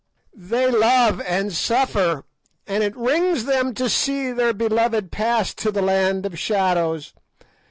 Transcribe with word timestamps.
They 0.33 0.65
love 0.71 1.21
and 1.27 1.53
suffer, 1.53 2.23
and 2.65 2.81
it 2.81 2.97
wrings 2.97 3.45
them 3.45 3.75
to 3.75 3.87
see 3.87 4.31
their 4.31 4.51
beloved 4.51 5.11
pass 5.11 5.53
to 5.53 5.71
the 5.71 5.83
land 5.83 6.25
of 6.25 6.39
shadows. 6.39 7.13